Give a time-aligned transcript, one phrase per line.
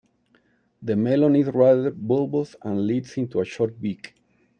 [0.81, 4.15] The melon is rather bulbous, and leads into a short beak.